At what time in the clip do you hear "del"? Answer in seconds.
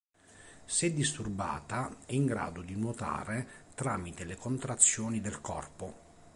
5.21-5.41